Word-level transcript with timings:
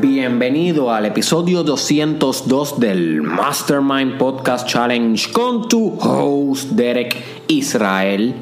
Bienvenido 0.00 0.90
al 0.90 1.04
episodio 1.04 1.62
202 1.62 2.80
del 2.80 3.20
Mastermind 3.20 4.16
Podcast 4.16 4.66
Challenge 4.66 5.30
con 5.32 5.68
tu 5.68 5.98
host 6.00 6.70
Derek 6.70 7.22
Israel. 7.48 8.34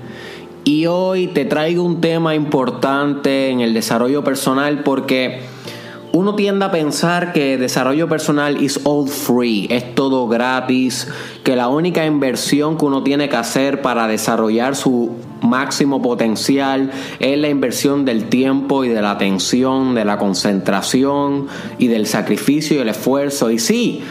Y 0.63 0.87
hoy 0.87 1.29
te 1.29 1.45
traigo 1.45 1.83
un 1.83 2.01
tema 2.01 2.37
importante 2.37 3.49
en 3.49 3.61
el 3.61 3.75
desarrollo 3.75 4.23
personal 4.23 4.85
porque 4.85 5.41
uno 6.13 6.35
tiende 6.35 6.65
a 6.65 6.71
pensar 6.71 7.33
que 7.33 7.59
desarrollo 7.59 8.09
personal 8.09 8.63
is 8.63 8.81
all 8.85 9.09
free, 9.09 9.67
es 9.71 9.95
todo 9.95 10.27
gratis, 10.29 11.09
que 11.45 11.55
la 11.55 11.69
única 11.69 12.07
inversión 12.07 12.79
que 12.79 12.85
uno 12.85 13.03
tiene 13.03 13.29
que 13.29 13.37
hacer 13.37 13.83
para 13.83 14.07
desarrollar 14.09 14.75
su 14.75 15.17
máximo 15.43 16.03
potencial 16.03 16.91
es 17.21 17.39
la 17.39 17.49
inversión 17.49 18.05
del 18.05 18.29
tiempo 18.29 18.85
y 18.85 18.89
de 18.89 19.03
la 19.03 19.13
atención, 19.13 19.95
de 19.95 20.05
la 20.05 20.19
concentración 20.19 21.47
y 21.79 21.89
del 21.89 22.07
sacrificio 22.07 22.79
y 22.79 22.81
el 22.81 22.89
esfuerzo. 22.89 23.51
Y 23.51 23.59
sí, 23.59 24.03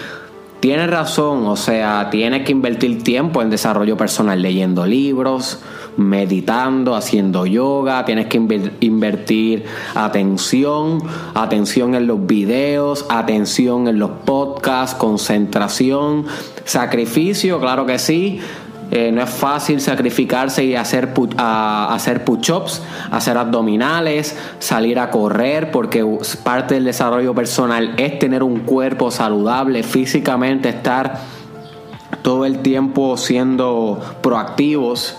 tienes 0.59 0.90
razón, 0.90 1.45
o 1.48 1.56
sea, 1.56 2.09
tienes 2.09 2.44
que 2.45 2.52
invertir 2.52 3.04
tiempo 3.04 3.42
en 3.42 3.50
desarrollo 3.50 3.98
personal 3.98 4.42
leyendo 4.42 4.86
libros, 4.86 5.59
meditando, 5.98 6.96
haciendo 6.96 7.46
yoga, 7.46 8.06
tienes 8.06 8.28
que 8.28 8.38
invertir 8.80 9.66
atención, 9.96 11.02
atención 11.34 11.96
en 11.96 12.08
los 12.08 12.26
videos, 12.26 13.06
atención 13.10 13.88
en 13.88 14.00
los 14.00 14.12
podcasts, 14.23 14.96
concentración, 14.96 16.26
sacrificio, 16.64 17.60
claro 17.60 17.86
que 17.86 18.00
sí. 18.00 18.40
Eh, 18.90 19.12
no 19.12 19.22
es 19.22 19.30
fácil 19.30 19.82
sacrificarse 19.82 20.64
y 20.64 20.76
hacer, 20.76 21.14
hacer 21.38 22.23
push-ups, 22.23 22.82
hacer 23.12 23.38
abdominales, 23.38 24.38
salir 24.59 24.98
a 25.00 25.09
correr, 25.09 25.72
porque 25.72 26.06
parte 26.44 26.75
del 26.75 26.86
desarrollo 26.86 27.36
personal 27.36 27.95
es 27.98 28.18
tener 28.18 28.44
un 28.44 28.62
cuerpo 28.62 29.12
saludable, 29.12 29.84
físicamente 29.84 30.70
estar 30.70 31.20
todo 32.22 32.45
el 32.45 32.59
tiempo 32.59 33.18
siendo 33.18 34.00
proactivos 34.22 35.18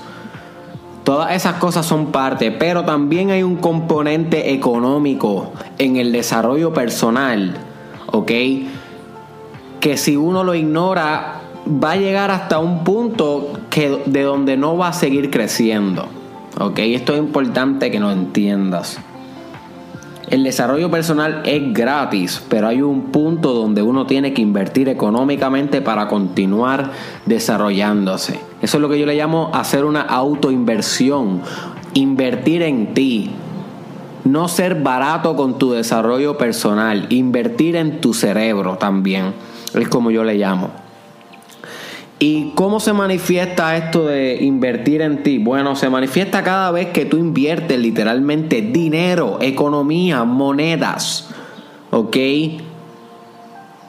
Todas 1.08 1.34
esas 1.34 1.54
cosas 1.54 1.86
son 1.86 2.12
parte, 2.12 2.50
pero 2.50 2.84
también 2.84 3.30
hay 3.30 3.42
un 3.42 3.56
componente 3.56 4.52
económico 4.52 5.54
en 5.78 5.96
el 5.96 6.12
desarrollo 6.12 6.74
personal, 6.74 7.54
¿ok? 8.12 8.30
Que 9.80 9.96
si 9.96 10.18
uno 10.18 10.44
lo 10.44 10.54
ignora, 10.54 11.40
va 11.66 11.92
a 11.92 11.96
llegar 11.96 12.30
hasta 12.30 12.58
un 12.58 12.84
punto 12.84 13.54
que, 13.70 14.02
de 14.04 14.22
donde 14.22 14.58
no 14.58 14.76
va 14.76 14.88
a 14.88 14.92
seguir 14.92 15.30
creciendo, 15.30 16.08
¿ok? 16.60 16.78
Esto 16.80 17.14
es 17.14 17.20
importante 17.20 17.90
que 17.90 18.00
lo 18.00 18.10
entiendas. 18.10 18.98
El 20.28 20.44
desarrollo 20.44 20.90
personal 20.90 21.40
es 21.46 21.72
gratis, 21.72 22.44
pero 22.50 22.68
hay 22.68 22.82
un 22.82 23.04
punto 23.04 23.54
donde 23.54 23.80
uno 23.80 24.06
tiene 24.06 24.34
que 24.34 24.42
invertir 24.42 24.90
económicamente 24.90 25.80
para 25.80 26.06
continuar 26.06 26.90
desarrollándose. 27.24 28.47
Eso 28.60 28.76
es 28.76 28.80
lo 28.80 28.88
que 28.88 28.98
yo 28.98 29.06
le 29.06 29.14
llamo 29.14 29.50
hacer 29.54 29.84
una 29.84 30.02
autoinversión, 30.02 31.42
invertir 31.94 32.62
en 32.62 32.94
ti. 32.94 33.30
No 34.24 34.48
ser 34.48 34.82
barato 34.82 35.36
con 35.36 35.58
tu 35.58 35.72
desarrollo 35.72 36.36
personal, 36.36 37.06
invertir 37.10 37.76
en 37.76 38.00
tu 38.00 38.12
cerebro 38.14 38.76
también, 38.76 39.32
es 39.74 39.88
como 39.88 40.10
yo 40.10 40.24
le 40.24 40.34
llamo. 40.34 40.70
¿Y 42.20 42.50
cómo 42.56 42.80
se 42.80 42.92
manifiesta 42.92 43.76
esto 43.76 44.06
de 44.06 44.42
invertir 44.42 45.02
en 45.02 45.22
ti? 45.22 45.38
Bueno, 45.38 45.76
se 45.76 45.88
manifiesta 45.88 46.42
cada 46.42 46.72
vez 46.72 46.88
que 46.88 47.04
tú 47.04 47.16
inviertes 47.16 47.78
literalmente 47.78 48.60
dinero, 48.60 49.38
economía, 49.40 50.24
monedas. 50.24 51.30
¿Ok? 51.92 52.16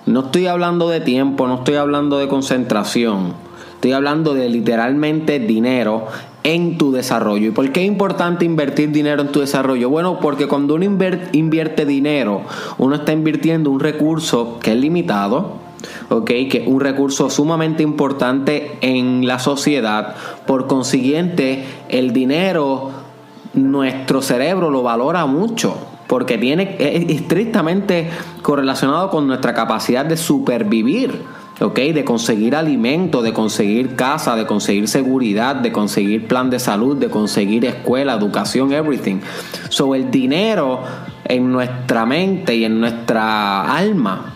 No 0.05 0.21
estoy 0.21 0.45
hablando 0.45 0.89
de 0.89 1.01
tiempo, 1.01 1.47
no 1.47 1.55
estoy 1.55 1.75
hablando 1.75 2.19
de 2.19 2.27
concentración. 2.27 3.48
Estoy 3.79 3.93
hablando 3.93 4.33
de 4.33 4.49
literalmente 4.49 5.39
dinero 5.39 6.07
en 6.43 6.77
tu 6.77 6.91
desarrollo. 6.91 7.47
¿Y 7.47 7.51
por 7.51 7.71
qué 7.71 7.79
es 7.79 7.87
importante 7.87 8.43
invertir 8.43 8.91
dinero 8.91 9.21
en 9.21 9.29
tu 9.29 9.39
desarrollo? 9.39 9.89
Bueno, 9.89 10.19
porque 10.19 10.49
cuando 10.49 10.75
uno 10.75 10.83
invierte 10.83 11.85
dinero, 11.85 12.41
uno 12.77 12.95
está 12.95 13.13
invirtiendo 13.13 13.71
un 13.71 13.79
recurso 13.79 14.59
que 14.61 14.73
es 14.73 14.77
limitado 14.77 15.61
¿ok? 16.09 16.25
Que 16.25 16.63
es 16.63 16.67
un 16.67 16.81
recurso 16.81 17.29
sumamente 17.29 17.81
importante 17.81 18.77
en 18.81 19.25
la 19.25 19.39
sociedad. 19.39 20.13
Por 20.45 20.67
consiguiente, 20.67 21.63
el 21.87 22.11
dinero, 22.11 22.91
nuestro 23.53 24.21
cerebro 24.21 24.71
lo 24.71 24.83
valora 24.83 25.25
mucho 25.25 25.77
porque 26.07 26.37
tiene, 26.37 26.75
es 26.79 27.09
estrictamente 27.21 28.09
correlacionado 28.41 29.09
con 29.09 29.25
nuestra 29.25 29.53
capacidad 29.53 30.03
de 30.03 30.17
supervivir. 30.17 31.38
¿Ok? 31.59 31.79
De 31.93 32.03
conseguir 32.03 32.55
alimento, 32.55 33.21
de 33.21 33.33
conseguir 33.33 33.95
casa, 33.95 34.35
de 34.35 34.45
conseguir 34.45 34.87
seguridad, 34.87 35.55
de 35.55 35.71
conseguir 35.71 36.27
plan 36.27 36.49
de 36.49 36.59
salud, 36.59 36.97
de 36.97 37.09
conseguir 37.09 37.65
escuela, 37.65 38.13
educación, 38.13 38.73
everything. 38.73 39.19
Sobre 39.69 39.99
el 39.99 40.11
dinero 40.11 40.81
en 41.25 41.51
nuestra 41.51 42.05
mente 42.05 42.55
y 42.55 42.65
en 42.65 42.79
nuestra 42.79 43.75
alma 43.75 44.33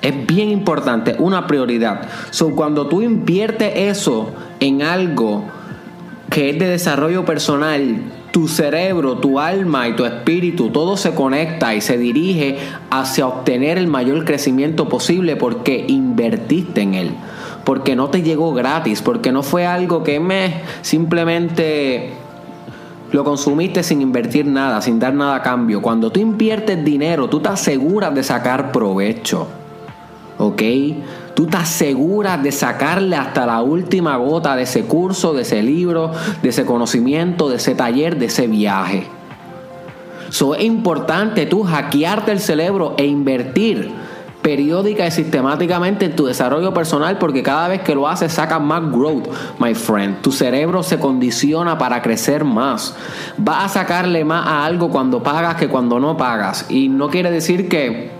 es 0.00 0.26
bien 0.26 0.50
importante, 0.50 1.14
una 1.18 1.46
prioridad. 1.46 2.02
So, 2.30 2.50
cuando 2.50 2.88
tú 2.88 3.02
inviertes 3.02 3.72
eso 3.76 4.32
en 4.58 4.82
algo 4.82 5.44
que 6.28 6.50
es 6.50 6.58
de 6.58 6.66
desarrollo 6.66 7.24
personal, 7.24 8.02
tu 8.32 8.48
cerebro, 8.48 9.18
tu 9.18 9.38
alma 9.38 9.86
y 9.88 9.94
tu 9.94 10.04
espíritu, 10.04 10.70
todo 10.70 10.96
se 10.96 11.14
conecta 11.14 11.74
y 11.74 11.80
se 11.80 11.98
dirige 11.98 12.58
hacia 12.90 13.26
obtener 13.26 13.78
el 13.78 13.86
mayor 13.86 14.24
crecimiento 14.24 14.88
posible 14.88 15.36
porque 15.36 15.84
invertiste 15.86 16.80
en 16.80 16.94
él. 16.94 17.10
Porque 17.64 17.94
no 17.94 18.08
te 18.08 18.22
llegó 18.22 18.52
gratis, 18.54 19.02
porque 19.02 19.30
no 19.30 19.42
fue 19.42 19.66
algo 19.66 20.02
que 20.02 20.18
me 20.18 20.62
simplemente 20.80 22.14
lo 23.12 23.22
consumiste 23.22 23.82
sin 23.82 24.00
invertir 24.00 24.46
nada, 24.46 24.80
sin 24.80 24.98
dar 24.98 25.14
nada 25.14 25.36
a 25.36 25.42
cambio. 25.42 25.82
Cuando 25.82 26.10
tú 26.10 26.18
inviertes 26.18 26.82
dinero, 26.82 27.28
tú 27.28 27.40
te 27.40 27.50
aseguras 27.50 28.14
de 28.14 28.24
sacar 28.24 28.72
provecho. 28.72 29.46
¿ok? 30.38 30.62
Tú 31.34 31.46
te 31.46 31.56
aseguras 31.56 32.42
de 32.42 32.52
sacarle 32.52 33.16
hasta 33.16 33.46
la 33.46 33.62
última 33.62 34.16
gota 34.16 34.54
de 34.54 34.62
ese 34.62 34.84
curso, 34.84 35.32
de 35.32 35.42
ese 35.42 35.62
libro, 35.62 36.12
de 36.42 36.48
ese 36.48 36.66
conocimiento, 36.66 37.48
de 37.48 37.56
ese 37.56 37.74
taller, 37.74 38.18
de 38.18 38.26
ese 38.26 38.46
viaje. 38.46 39.06
So, 40.28 40.54
es 40.54 40.64
importante 40.64 41.46
tú 41.46 41.62
hackearte 41.62 42.32
el 42.32 42.40
cerebro 42.40 42.94
e 42.96 43.06
invertir 43.06 43.90
periódica 44.42 45.06
y 45.06 45.10
sistemáticamente 45.10 46.06
en 46.06 46.16
tu 46.16 46.26
desarrollo 46.26 46.74
personal 46.74 47.16
porque 47.18 47.42
cada 47.42 47.68
vez 47.68 47.82
que 47.82 47.94
lo 47.94 48.08
haces 48.08 48.32
sacas 48.32 48.60
más 48.60 48.90
growth, 48.90 49.28
my 49.58 49.74
friend. 49.74 50.20
Tu 50.20 50.32
cerebro 50.32 50.82
se 50.82 50.98
condiciona 50.98 51.78
para 51.78 52.02
crecer 52.02 52.44
más. 52.44 52.96
Vas 53.38 53.64
a 53.64 53.68
sacarle 53.68 54.24
más 54.24 54.46
a 54.46 54.64
algo 54.64 54.90
cuando 54.90 55.22
pagas 55.22 55.54
que 55.54 55.68
cuando 55.68 56.00
no 56.00 56.16
pagas. 56.16 56.66
Y 56.68 56.88
no 56.88 57.08
quiere 57.08 57.30
decir 57.30 57.68
que 57.68 58.10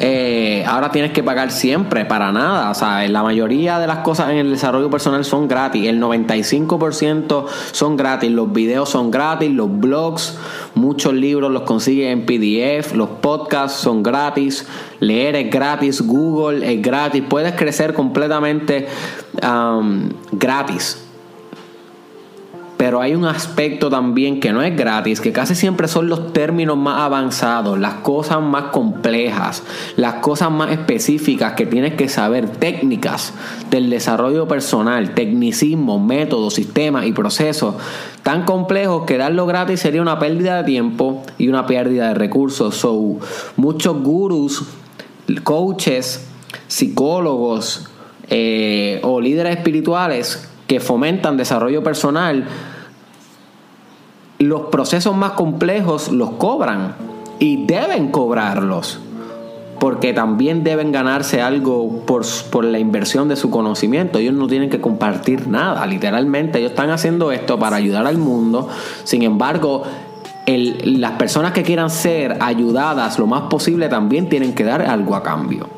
eh, 0.00 0.64
ahora 0.66 0.90
tienes 0.90 1.12
que 1.12 1.22
pagar 1.22 1.50
siempre, 1.50 2.04
para 2.04 2.30
nada. 2.30 2.70
O 2.70 2.74
sea, 2.74 3.06
la 3.08 3.22
mayoría 3.22 3.78
de 3.78 3.86
las 3.86 3.98
cosas 3.98 4.30
en 4.30 4.36
el 4.36 4.50
desarrollo 4.50 4.90
personal 4.90 5.24
son 5.24 5.48
gratis. 5.48 5.86
El 5.86 6.00
95% 6.00 7.46
son 7.72 7.96
gratis. 7.96 8.30
Los 8.30 8.52
videos 8.52 8.90
son 8.90 9.10
gratis, 9.10 9.50
los 9.50 9.78
blogs, 9.78 10.38
muchos 10.74 11.14
libros 11.14 11.50
los 11.50 11.62
consigues 11.62 12.12
en 12.12 12.26
PDF, 12.26 12.94
los 12.94 13.08
podcasts 13.08 13.80
son 13.80 14.02
gratis, 14.02 14.66
leer 15.00 15.36
es 15.36 15.50
gratis, 15.50 16.00
Google 16.00 16.72
es 16.72 16.80
gratis. 16.80 17.22
Puedes 17.28 17.54
crecer 17.54 17.94
completamente 17.94 18.86
um, 19.42 20.08
gratis. 20.32 21.07
Pero 22.78 23.02
hay 23.02 23.14
un 23.16 23.24
aspecto 23.24 23.90
también 23.90 24.38
que 24.38 24.52
no 24.52 24.62
es 24.62 24.74
gratis, 24.74 25.20
que 25.20 25.32
casi 25.32 25.56
siempre 25.56 25.88
son 25.88 26.08
los 26.08 26.32
términos 26.32 26.78
más 26.78 27.00
avanzados, 27.00 27.78
las 27.78 27.94
cosas 27.94 28.40
más 28.40 28.66
complejas, 28.70 29.64
las 29.96 30.14
cosas 30.14 30.52
más 30.52 30.70
específicas 30.70 31.54
que 31.54 31.66
tienes 31.66 31.94
que 31.94 32.08
saber, 32.08 32.48
técnicas 32.48 33.34
del 33.68 33.90
desarrollo 33.90 34.46
personal, 34.46 35.12
tecnicismo, 35.14 35.98
métodos, 35.98 36.54
sistemas 36.54 37.04
y 37.04 37.12
procesos 37.12 37.74
tan 38.22 38.44
complejos 38.44 39.04
que 39.06 39.18
darlo 39.18 39.46
gratis 39.46 39.80
sería 39.80 40.00
una 40.00 40.20
pérdida 40.20 40.58
de 40.58 40.64
tiempo 40.64 41.22
y 41.36 41.48
una 41.48 41.66
pérdida 41.66 42.08
de 42.08 42.14
recursos. 42.14 42.76
So, 42.76 43.18
muchos 43.56 44.02
gurus, 44.02 44.62
coaches, 45.42 46.28
psicólogos 46.68 47.88
eh, 48.30 49.00
o 49.02 49.20
líderes 49.20 49.56
espirituales 49.56 50.48
que 50.68 50.78
fomentan 50.78 51.36
desarrollo 51.36 51.82
personal, 51.82 52.44
los 54.38 54.66
procesos 54.66 55.16
más 55.16 55.32
complejos 55.32 56.12
los 56.12 56.30
cobran 56.32 56.94
y 57.40 57.66
deben 57.66 58.12
cobrarlos 58.12 59.00
porque 59.80 60.12
también 60.12 60.64
deben 60.64 60.90
ganarse 60.90 61.40
algo 61.40 62.04
por, 62.04 62.24
por, 62.50 62.64
la 62.64 62.78
inversión 62.78 63.28
de 63.28 63.36
su 63.36 63.48
conocimiento. 63.50 64.18
Ellos 64.18 64.34
no 64.34 64.48
tienen 64.48 64.70
que 64.70 64.80
compartir 64.80 65.46
nada, 65.46 65.86
literalmente. 65.86 66.58
Ellos 66.58 66.72
están 66.72 66.90
haciendo 66.90 67.30
esto 67.30 67.58
para 67.58 67.76
ayudar 67.76 68.06
al 68.06 68.18
mundo. 68.18 68.68
Sin 69.04 69.22
embargo, 69.22 69.84
las 70.46 71.12
personas 71.12 71.52
que 71.52 71.62
quieran 71.62 71.90
ser 71.90 72.38
ayudadas 72.40 73.18
lo 73.18 73.26
más 73.26 73.42
posible 73.42 73.88
también 73.88 74.28
tienen 74.28 74.54
que 74.54 74.64
dar 74.64 74.82
algo 74.82 75.14
a 75.14 75.22
cambio. 75.22 75.68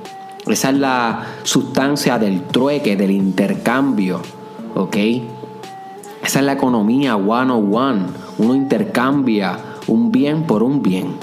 Esa 0.47 0.71
es 0.71 0.77
la 0.77 1.27
sustancia 1.43 2.19
del 2.19 2.45
trueque, 2.45 2.97
del 2.97 3.11
intercambio. 3.11 4.23
¿Ok? 4.75 4.97
Esa 6.23 6.39
es 6.41 6.45
la 6.45 6.53
economía 6.53 7.17
one 7.17 7.53
on 7.53 7.75
one. 7.75 8.01
Uno 8.39 8.55
intercambia 8.55 9.59
un 9.87 10.13
bien 10.13 10.45
por 10.45 10.63
un 10.63 10.83
bien. 10.83 11.17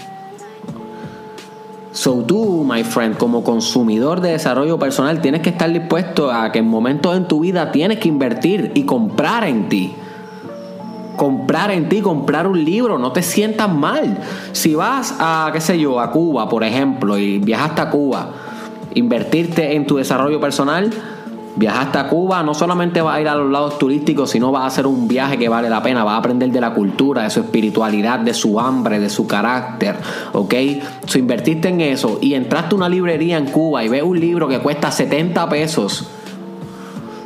So 1.91 2.23
tú, 2.23 2.63
my 2.63 2.83
friend, 2.83 3.17
como 3.17 3.43
consumidor 3.43 4.21
de 4.21 4.31
desarrollo 4.31 4.77
personal, 4.77 5.19
tienes 5.19 5.41
que 5.41 5.49
estar 5.49 5.71
dispuesto 5.71 6.31
a 6.31 6.51
que 6.51 6.59
en 6.59 6.67
momentos 6.67 7.17
en 7.17 7.27
tu 7.27 7.39
vida 7.39 7.71
tienes 7.71 7.97
que 7.97 8.07
invertir 8.07 8.71
y 8.75 8.83
comprar 8.83 9.45
en 9.45 9.67
ti. 9.67 9.95
Comprar 11.15 11.71
en 11.71 11.89
ti, 11.89 12.01
comprar 12.01 12.45
un 12.45 12.63
libro, 12.63 12.99
no 12.99 13.13
te 13.13 13.23
sientas 13.23 13.73
mal. 13.73 14.19
Si 14.51 14.75
vas 14.75 15.15
a, 15.19 15.49
qué 15.51 15.59
sé 15.59 15.79
yo, 15.79 15.99
a 15.99 16.11
Cuba, 16.11 16.47
por 16.47 16.63
ejemplo, 16.63 17.17
y 17.17 17.39
viajas 17.39 17.71
hasta 17.71 17.89
Cuba, 17.89 18.29
invertirte 18.93 19.75
en 19.75 19.87
tu 19.87 19.97
desarrollo 19.97 20.39
personal, 20.39 20.91
Viajaste 21.57 21.97
a 21.97 22.07
Cuba, 22.07 22.43
no 22.43 22.53
solamente 22.53 23.01
vas 23.01 23.15
a 23.15 23.21
ir 23.21 23.27
a 23.27 23.33
los 23.33 23.49
lados 23.49 23.79
turísticos, 23.79 24.29
sino 24.29 24.51
vas 24.51 24.61
a 24.61 24.65
hacer 24.67 24.85
un 24.85 25.07
viaje 25.07 25.39
que 25.39 25.49
vale 25.49 25.71
la 25.71 25.81
pena, 25.81 26.03
vas 26.03 26.13
a 26.13 26.17
aprender 26.17 26.51
de 26.51 26.61
la 26.61 26.75
cultura, 26.75 27.23
de 27.23 27.31
su 27.31 27.39
espiritualidad, 27.39 28.19
de 28.19 28.35
su 28.35 28.59
hambre, 28.59 28.99
de 28.99 29.09
su 29.09 29.25
carácter, 29.25 29.95
¿ok? 30.33 30.53
Si 31.07 31.17
invertiste 31.17 31.69
en 31.69 31.81
eso 31.81 32.19
y 32.21 32.35
entraste 32.35 32.75
a 32.75 32.77
una 32.77 32.87
librería 32.87 33.39
en 33.39 33.47
Cuba 33.47 33.83
y 33.83 33.89
ves 33.89 34.03
un 34.03 34.19
libro 34.19 34.47
que 34.47 34.59
cuesta 34.59 34.91
70 34.91 35.49
pesos 35.49 36.07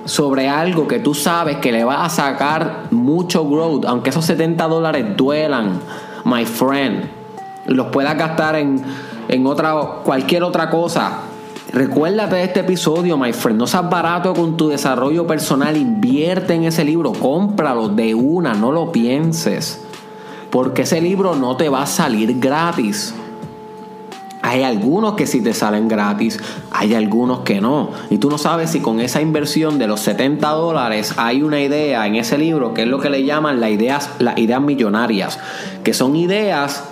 sobre 0.06 0.48
algo 0.48 0.88
que 0.88 1.00
tú 1.00 1.13
sabes 1.13 1.57
que 1.57 1.74
le 1.74 1.83
va 1.83 2.06
a 2.06 2.10
sacar 2.10 2.83
mucho 2.89 3.45
growth, 3.45 3.83
aunque 3.86 4.12
esos 4.12 4.24
70 4.24 4.66
dólares 4.69 5.06
duelan, 5.18 5.81
my 6.24 6.45
friend, 6.45 7.04
los 7.66 7.88
puedas 7.88 8.18
gastar 8.18 8.56
en, 8.56 8.81
en 9.28 9.45
otra, 9.45 9.75
cualquier 10.06 10.44
otra 10.44 10.69
cosa 10.69 11.24
Recuérdate 11.69 12.44
este 12.44 12.62
episodio, 12.62 13.18
my 13.18 13.31
friend. 13.34 13.60
No 13.60 13.68
seas 13.68 13.90
barato 13.90 14.34
con 14.34 14.58
tu 14.58 14.69
desarrollo 14.69 15.25
personal. 15.28 15.78
Invierte 15.78 16.54
en 16.54 16.66
ese 16.66 16.84
libro. 16.84 17.13
Cómpralo 17.13 17.90
de 17.90 18.13
una. 18.13 18.54
No 18.54 18.72
lo 18.72 18.92
pienses. 18.92 19.81
Porque 20.50 20.81
ese 20.81 21.00
libro 21.00 21.36
no 21.36 21.56
te 21.56 21.69
va 21.69 21.84
a 21.84 21.88
salir 21.88 22.40
gratis. 22.40 23.13
Hay 24.44 24.63
algunos 24.63 25.13
que 25.13 25.28
sí 25.28 25.42
te 25.42 25.54
salen 25.54 25.88
gratis, 25.88 26.40
hay 26.72 26.96
algunos 26.96 27.42
que 27.42 27.62
no. 27.62 27.92
Y 28.10 28.18
tú 28.18 28.30
no 28.30 28.40
sabes 28.40 28.72
si 28.72 28.80
con 28.80 29.00
esa 29.00 29.22
inversión 29.22 29.78
de 29.78 29.86
los 29.86 30.00
70 30.02 30.50
dólares 30.50 31.14
hay 31.18 31.44
una 31.44 31.62
idea 31.62 32.07
en 32.07 32.16
ese 32.16 32.40
libro 32.40 32.74
que 32.74 32.81
es 32.81 32.88
lo 32.88 33.00
que 33.00 33.12
le 33.12 33.24
llaman 33.24 33.60
las 33.60 33.69
ideas, 33.69 34.10
las 34.18 34.40
ideas 34.40 34.60
millonarias, 34.62 35.40
que 35.84 35.94
son 35.94 36.16
ideas 36.16 36.84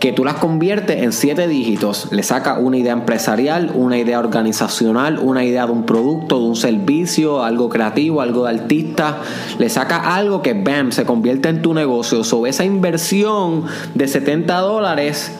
que 0.00 0.12
tú 0.12 0.24
las 0.24 0.36
conviertes 0.36 1.02
en 1.02 1.12
siete 1.12 1.46
dígitos. 1.46 2.08
Le 2.10 2.22
saca 2.22 2.58
una 2.58 2.78
idea 2.78 2.94
empresarial, 2.94 3.70
una 3.74 3.98
idea 3.98 4.18
organizacional, 4.18 5.18
una 5.18 5.44
idea 5.44 5.66
de 5.66 5.72
un 5.72 5.84
producto, 5.84 6.40
de 6.40 6.46
un 6.46 6.56
servicio, 6.56 7.44
algo 7.44 7.68
creativo, 7.68 8.22
algo 8.22 8.44
de 8.44 8.58
artista. 8.58 9.18
Le 9.58 9.68
saca 9.68 10.16
algo 10.16 10.40
que, 10.40 10.54
bam, 10.54 10.90
se 10.90 11.04
convierte 11.04 11.50
en 11.50 11.60
tu 11.60 11.74
negocio. 11.74 12.24
Sobre 12.24 12.50
esa 12.50 12.64
inversión 12.64 13.66
de 13.94 14.08
70 14.08 14.58
dólares 14.60 15.38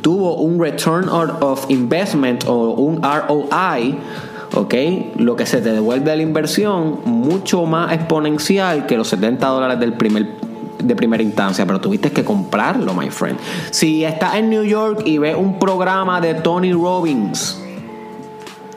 tuvo 0.00 0.38
un 0.38 0.60
return 0.60 1.08
of 1.08 1.70
investment 1.70 2.44
o 2.48 2.70
un 2.72 3.00
ROI. 3.02 3.98
¿ok? 4.54 4.74
Lo 5.16 5.36
que 5.36 5.46
se 5.46 5.60
te 5.60 5.72
devuelve 5.72 6.10
de 6.10 6.16
la 6.16 6.22
inversión 6.24 6.98
mucho 7.04 7.66
más 7.66 7.92
exponencial 7.92 8.86
que 8.86 8.96
los 8.96 9.06
70 9.06 9.46
dólares 9.46 9.78
del 9.78 9.92
primer 9.92 10.51
de 10.82 10.96
primera 10.96 11.22
instancia, 11.22 11.64
pero 11.66 11.80
tuviste 11.80 12.10
que 12.12 12.24
comprarlo, 12.24 12.94
my 12.94 13.10
friend. 13.10 13.38
Si 13.70 14.04
estás 14.04 14.34
en 14.36 14.50
New 14.50 14.64
York 14.64 15.02
y 15.04 15.18
ves 15.18 15.36
un 15.36 15.58
programa 15.58 16.20
de 16.20 16.34
Tony 16.34 16.72
Robbins, 16.72 17.60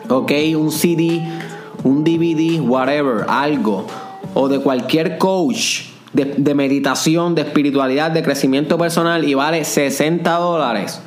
ok, 0.09 0.31
un 0.57 0.71
CD, 0.71 1.21
un 1.83 2.03
DVD, 2.03 2.59
whatever, 2.61 3.25
algo, 3.27 3.85
o 4.33 4.47
de 4.47 4.59
cualquier 4.59 5.17
coach 5.17 5.95
de, 6.15 6.55
meditación, 6.55 7.35
de 7.35 7.41
espiritualidad, 7.41 8.11
de 8.11 8.23
crecimiento 8.23 8.77
personal 8.77 9.27
y 9.27 9.33
vale 9.33 9.65
60 9.65 10.31
dólares. 10.37 11.01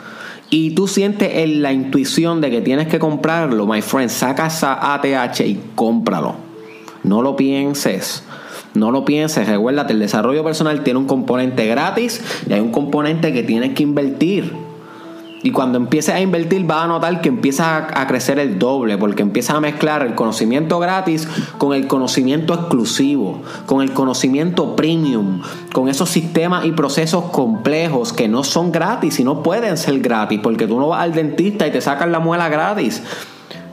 Y 0.51 0.71
tú 0.71 0.87
sientes 0.87 1.31
en 1.35 1.63
la 1.63 1.73
intuición 1.73 2.41
de 2.41 2.51
que 2.51 2.61
tienes 2.61 2.89
que 2.89 2.99
comprarlo, 2.99 3.67
my 3.67 3.83
friend, 3.83 4.11
saca 4.11 4.47
esa 4.47 4.95
ATH 4.95 5.41
y 5.41 5.61
cómpralo. 5.75 6.37
No 7.03 7.23
lo 7.23 7.37
pienses. 7.37 8.23
No 8.75 8.91
lo 8.91 9.05
pienses, 9.05 9.49
recuérdate, 9.49 9.93
el 9.93 9.99
desarrollo 9.99 10.45
personal 10.45 10.83
tiene 10.85 10.99
un 10.99 11.07
componente 11.07 11.67
gratis 11.67 12.23
y 12.49 12.53
hay 12.53 12.61
un 12.61 12.71
componente 12.71 13.33
que 13.33 13.43
tienes 13.43 13.75
que 13.75 13.83
invertir. 13.83 14.53
Y 15.43 15.53
cuando 15.53 15.79
empieces 15.79 16.15
a 16.15 16.21
invertir 16.21 16.65
vas 16.65 16.85
a 16.85 16.89
notar 16.89 17.21
que 17.21 17.29
empieza 17.29 17.77
a, 17.77 18.07
crecer 18.09 18.39
el 18.41 18.59
doble, 18.59 18.99
porque 18.99 19.23
empiezas 19.23 19.57
a 19.57 19.61
mezclar 19.61 20.03
el 20.03 20.15
conocimiento 20.15 20.81
gratis 20.81 21.29
con 21.59 21.75
el 21.75 21.87
conocimiento 21.87 22.55
exclusivo, 22.55 23.43
con 23.67 23.81
el 23.81 23.93
conocimiento 23.93 24.75
premium, 24.75 25.43
con 25.73 25.89
esos 25.89 26.11
sistemas 26.11 26.65
y 26.65 26.73
procesos 26.73 27.25
complejos 27.27 28.13
que 28.13 28.27
no 28.27 28.43
son 28.43 28.73
gratis 28.73 29.21
y 29.21 29.25
no 29.25 29.43
pueden 29.45 29.77
ser 29.77 30.01
gratis, 30.01 30.41
porque 30.43 30.67
tú 30.67 30.81
no 30.81 30.89
vas 30.89 31.03
al 31.03 31.15
dentista 31.15 31.67
y 31.67 31.71
te 31.71 31.81
sacan 31.81 32.11
la 32.11 32.19
muela 32.19 32.49
gratis. 32.49 33.03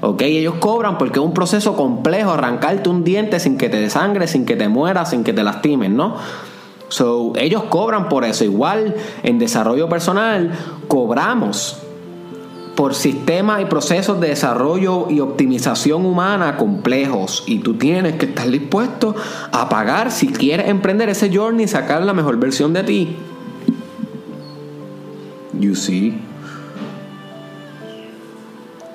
¿Ok? 0.02 0.22
Ellos 0.22 0.56
cobran 0.60 0.98
porque 0.98 1.20
es 1.20 1.26
un 1.26 1.34
proceso 1.34 1.76
complejo 1.76 2.32
arrancarte 2.32 2.90
un 2.90 3.04
diente 3.04 3.40
sin 3.40 3.58
que 3.58 3.70
te 3.70 3.80
desangre, 3.80 4.28
sin 4.28 4.46
que 4.46 4.56
te 4.56 4.68
mueras, 4.70 5.10
sin 5.10 5.24
que 5.24 5.34
te 5.34 5.44
lastimen, 5.44 5.96
¿no? 5.96 6.16
So, 6.90 7.34
ellos 7.36 7.64
cobran 7.64 8.10
por 8.10 8.24
eso. 8.24 8.44
Igual 8.44 8.96
en 9.24 9.40
desarrollo 9.40 9.90
personal 9.90 10.52
cobramos 10.88 11.78
por 12.76 12.94
sistemas 12.94 13.62
y 13.62 13.66
procesos 13.66 14.20
de 14.20 14.28
desarrollo 14.28 15.08
y 15.10 15.22
optimización 15.22 16.06
humana 16.06 16.58
complejos 16.58 17.44
y 17.48 17.60
tú 17.60 17.76
tienes 17.76 18.16
que 18.16 18.26
estar 18.26 18.50
dispuesto 18.50 19.16
a 19.52 19.70
pagar 19.70 20.12
si 20.12 20.28
quieres 20.28 20.68
emprender 20.68 21.10
ese 21.10 21.34
journey 21.34 21.66
y 21.66 21.68
sacar 21.68 22.04
la 22.04 22.14
mejor 22.14 22.38
versión 22.38 22.74
de 22.74 22.84
ti. 22.84 23.16
You 25.58 25.74
see? 25.74 26.20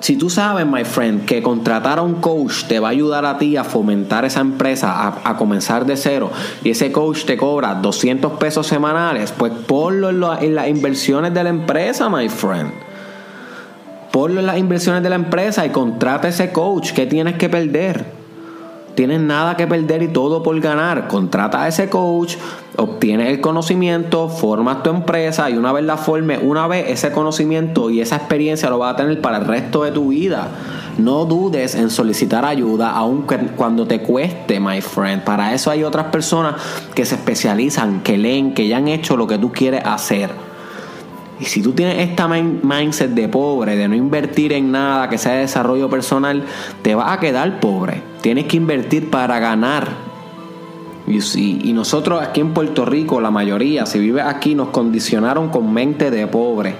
Si 0.01 0.17
tú 0.17 0.31
sabes, 0.31 0.65
my 0.65 0.83
friend, 0.83 1.25
que 1.25 1.43
contratar 1.43 1.99
a 1.99 2.01
un 2.01 2.15
coach 2.15 2.65
te 2.67 2.79
va 2.79 2.87
a 2.87 2.91
ayudar 2.91 3.23
a 3.23 3.37
ti 3.37 3.55
a 3.55 3.63
fomentar 3.63 4.25
esa 4.25 4.41
empresa, 4.41 5.13
a, 5.23 5.37
comenzar 5.37 5.85
de 5.85 5.95
cero, 5.95 6.31
y 6.63 6.71
ese 6.71 6.91
coach 6.91 7.25
te 7.25 7.37
cobra 7.37 7.75
200 7.75 8.33
pesos 8.33 8.65
semanales, 8.65 9.31
pues 9.31 9.53
ponlo 9.53 10.09
en, 10.09 10.43
en 10.43 10.55
las 10.55 10.67
inversiones 10.67 11.33
de 11.35 11.43
la 11.43 11.51
empresa, 11.51 12.09
my 12.09 12.27
friend. 12.29 12.71
Ponlo 14.11 14.39
en 14.39 14.47
las 14.47 14.57
inversiones 14.57 15.03
de 15.03 15.09
la 15.09 15.15
empresa 15.15 15.65
y 15.67 15.69
contrata 15.69 16.27
ese 16.27 16.51
coach. 16.51 16.93
¿Qué 16.93 17.05
tienes 17.05 17.35
que 17.35 17.47
perder? 17.47 18.21
tienes 18.95 19.19
nada 19.19 19.55
que 19.55 19.67
perder 19.67 20.03
y 20.03 20.07
todo 20.09 20.43
por 20.43 20.59
ganar. 20.59 21.07
Contrata 21.07 21.63
a 21.63 21.67
ese 21.67 21.89
coach, 21.89 22.35
obtienes 22.81 23.29
el 23.29 23.41
conocimiento, 23.41 24.29
formas 24.29 24.83
tu 24.83 24.89
empresa 24.89 25.49
y 25.49 25.57
una 25.57 25.71
vez 25.71 25.83
la 25.85 25.97
forme, 25.97 26.37
una 26.37 26.67
vez 26.67 26.89
ese 26.89 27.11
conocimiento 27.11 27.89
y 27.89 28.01
esa 28.01 28.17
experiencia 28.17 28.69
lo 28.69 28.79
vas 28.79 28.93
a 28.93 28.97
tener 28.97 29.21
para 29.21 29.37
el 29.37 29.45
resto 29.45 29.83
de 29.83 29.91
tu 29.91 30.09
vida. 30.09 30.49
No 30.97 31.25
dudes 31.25 31.75
en 31.75 31.89
solicitar 31.89 32.45
ayuda, 32.45 32.91
aunque 32.91 33.37
cuando 33.55 33.87
te 33.87 34.01
cueste, 34.01 34.59
my 34.59 34.81
friend. 34.81 35.23
Para 35.23 35.53
eso 35.53 35.71
hay 35.71 35.83
otras 35.83 36.07
personas 36.07 36.55
que 36.93 37.05
se 37.05 37.15
especializan, 37.15 38.01
que 38.01 38.17
leen, 38.17 38.53
que 38.53 38.67
ya 38.67 38.77
han 38.77 38.87
hecho 38.87 39.15
lo 39.15 39.27
que 39.27 39.37
tú 39.37 39.51
quieres 39.51 39.81
hacer. 39.85 40.31
Y 41.39 41.45
si 41.45 41.63
tú 41.63 41.71
tienes 41.73 41.97
esta 41.97 42.27
mindset 42.27 43.11
de 43.11 43.27
pobre, 43.27 43.75
de 43.75 43.87
no 43.87 43.95
invertir 43.95 44.53
en 44.53 44.71
nada 44.71 45.09
que 45.09 45.17
sea 45.17 45.33
de 45.33 45.39
desarrollo 45.39 45.89
personal, 45.89 46.43
te 46.83 46.93
vas 46.93 47.11
a 47.11 47.19
quedar 47.19 47.59
pobre. 47.59 48.03
Tienes 48.21 48.45
que 48.45 48.57
invertir 48.57 49.09
para 49.09 49.39
ganar. 49.39 50.10
Y, 51.11 51.73
nosotros 51.73 52.21
aquí 52.21 52.41
en 52.41 52.53
Puerto 52.53 52.85
Rico, 52.85 53.19
la 53.19 53.31
mayoría, 53.31 53.85
si 53.85 53.99
vives 53.99 54.23
aquí, 54.25 54.55
nos 54.55 54.69
condicionaron 54.69 55.49
con 55.49 55.73
mente 55.73 56.11
de 56.11 56.27
pobre. 56.27 56.75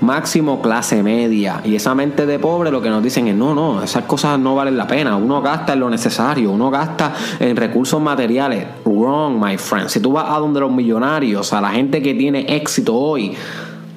Máximo 0.00 0.60
clase 0.60 1.02
media. 1.02 1.60
Y 1.64 1.76
esa 1.76 1.94
mente 1.94 2.26
de 2.26 2.38
pobre 2.38 2.70
lo 2.70 2.82
que 2.82 2.90
nos 2.90 3.02
dicen 3.02 3.28
es, 3.28 3.36
no, 3.36 3.54
no, 3.54 3.82
esas 3.82 4.04
cosas 4.04 4.38
no 4.38 4.54
valen 4.54 4.76
la 4.76 4.86
pena. 4.86 5.16
Uno 5.16 5.40
gasta 5.40 5.74
en 5.74 5.80
lo 5.80 5.90
necesario, 5.90 6.50
uno 6.50 6.70
gasta 6.70 7.14
en 7.38 7.56
recursos 7.56 8.00
materiales. 8.00 8.66
Wrong, 8.84 9.42
my 9.42 9.56
friend. 9.56 9.88
Si 9.88 10.00
tú 10.00 10.12
vas 10.12 10.26
a 10.28 10.38
donde 10.38 10.60
los 10.60 10.72
millonarios, 10.72 11.52
a 11.52 11.60
la 11.60 11.70
gente 11.70 12.02
que 12.02 12.14
tiene 12.14 12.46
éxito 12.48 12.96
hoy, 12.96 13.34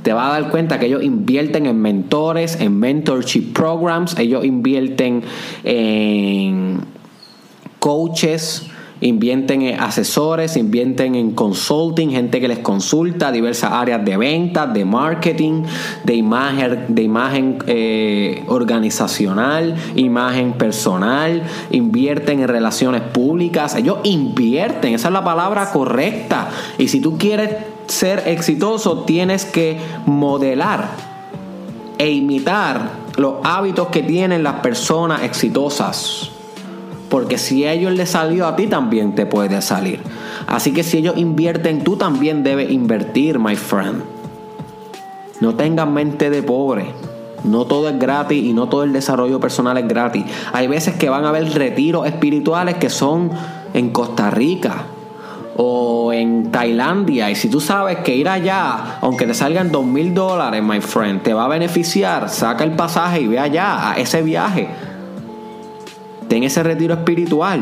te 0.03 0.13
vas 0.13 0.29
a 0.29 0.39
dar 0.39 0.51
cuenta 0.51 0.77
que 0.77 0.85
ellos 0.85 1.03
invierten 1.03 1.65
en 1.65 1.81
mentores, 1.81 2.61
en 2.61 2.79
mentorship 2.79 3.53
programs, 3.53 4.17
ellos 4.19 4.45
invierten 4.45 5.23
en 5.63 6.81
coaches, 7.79 8.67
invierten 9.01 9.61
en 9.61 9.79
asesores, 9.79 10.55
invierten 10.57 11.15
en 11.15 11.31
consulting, 11.31 12.11
gente 12.11 12.39
que 12.39 12.47
les 12.47 12.59
consulta, 12.59 13.31
diversas 13.31 13.71
áreas 13.71 14.03
de 14.05 14.17
venta, 14.17 14.67
de 14.67 14.85
marketing, 14.85 15.63
de 16.03 16.15
imagen, 16.15 16.85
de 16.87 17.03
imagen 17.03 17.57
eh, 17.67 18.43
organizacional, 18.47 19.75
imagen 19.95 20.53
personal, 20.53 21.43
invierten 21.71 22.39
en 22.39 22.47
relaciones 22.47 23.01
públicas, 23.01 23.75
ellos 23.75 23.97
invierten, 24.03 24.93
esa 24.93 25.09
es 25.09 25.13
la 25.13 25.23
palabra 25.23 25.71
correcta. 25.71 26.49
Y 26.77 26.87
si 26.87 27.01
tú 27.01 27.17
quieres 27.17 27.51
ser 27.87 28.23
exitoso, 28.27 29.03
tienes 29.03 29.45
que 29.45 29.77
modelar 30.05 30.87
e 31.97 32.11
imitar 32.11 33.05
los 33.17 33.35
hábitos 33.43 33.87
que 33.87 34.03
tienen 34.03 34.43
las 34.43 34.55
personas 34.55 35.23
exitosas. 35.23 36.34
Porque 37.09 37.37
si 37.37 37.65
a 37.65 37.73
ellos 37.73 37.93
les 37.93 38.09
salió 38.09 38.47
a 38.47 38.55
ti 38.55 38.67
también 38.67 39.15
te 39.15 39.25
puede 39.25 39.61
salir. 39.61 39.99
Así 40.47 40.71
que 40.73 40.83
si 40.83 40.97
ellos 40.97 41.17
invierten, 41.17 41.83
tú 41.83 41.97
también 41.97 42.43
debes 42.43 42.71
invertir, 42.71 43.39
my 43.39 43.55
friend. 43.55 44.03
No 45.39 45.55
tengas 45.55 45.87
mente 45.87 46.29
de 46.29 46.43
pobre. 46.43 46.87
No 47.43 47.65
todo 47.65 47.89
es 47.89 47.99
gratis 47.99 48.43
y 48.43 48.53
no 48.53 48.67
todo 48.69 48.83
el 48.83 48.93
desarrollo 48.93 49.39
personal 49.39 49.77
es 49.77 49.87
gratis. 49.87 50.25
Hay 50.51 50.67
veces 50.67 50.95
que 50.95 51.09
van 51.09 51.25
a 51.25 51.29
haber 51.29 51.47
retiros 51.53 52.07
espirituales 52.07 52.75
que 52.75 52.89
son 52.89 53.29
en 53.73 53.91
Costa 53.91 54.31
Rica 54.31 54.85
o 55.57 56.11
en 56.11 56.51
Tailandia. 56.51 57.29
Y 57.29 57.35
si 57.35 57.49
tú 57.49 57.61
sabes 57.61 57.97
que 57.99 58.15
ir 58.15 58.27
allá, 58.27 58.97
aunque 59.01 59.27
te 59.27 59.35
salgan 59.35 59.71
dos 59.71 59.85
mil 59.85 60.13
dólares, 60.13 60.63
my 60.63 60.81
friend, 60.81 61.21
te 61.21 61.33
va 61.33 61.45
a 61.45 61.47
beneficiar, 61.47 62.29
saca 62.29 62.63
el 62.63 62.71
pasaje 62.71 63.21
y 63.21 63.27
ve 63.27 63.37
allá 63.37 63.91
a 63.91 63.97
ese 63.97 64.23
viaje 64.23 64.67
ten 66.27 66.43
ese 66.43 66.63
retiro 66.63 66.93
espiritual. 66.93 67.61